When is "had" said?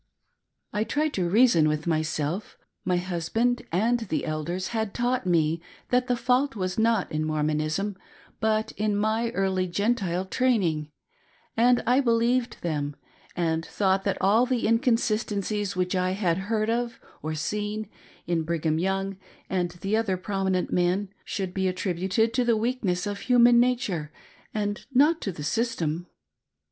4.69-4.95, 16.13-16.39